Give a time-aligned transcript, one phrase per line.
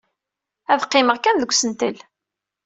[0.71, 1.97] Ad qqimeɣ kan deg usentel.